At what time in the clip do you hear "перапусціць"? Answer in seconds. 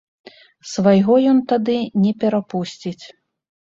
2.27-3.01